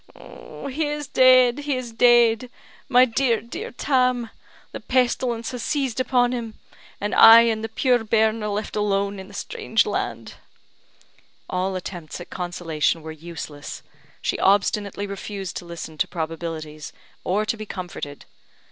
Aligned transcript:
"He 0.15 0.87
is 0.87 1.05
dead! 1.05 1.59
he 1.59 1.75
is 1.77 1.91
dead! 1.91 2.49
My 2.89 3.05
dear, 3.05 3.39
dear 3.39 3.69
Tam! 3.69 4.31
The 4.71 4.79
pestilence 4.79 5.51
has 5.51 5.61
seized 5.61 5.99
upon 5.99 6.31
him; 6.31 6.55
and 6.99 7.13
I 7.13 7.41
and 7.41 7.63
the 7.63 7.69
puir 7.69 8.03
bairn 8.03 8.41
are 8.41 8.49
left 8.49 8.75
alone 8.75 9.19
in 9.19 9.27
the 9.27 9.35
strange 9.35 9.85
land." 9.85 10.37
All 11.47 11.75
attempts 11.75 12.19
at 12.19 12.31
consolation 12.31 13.03
were 13.03 13.11
useless; 13.11 13.83
she 14.23 14.39
obstinately 14.39 15.05
refused 15.05 15.55
to 15.57 15.65
listen 15.65 15.99
to 15.99 16.07
probabilities, 16.07 16.93
or 17.23 17.45
to 17.45 17.55
be 17.55 17.67
comforted. 17.67 18.25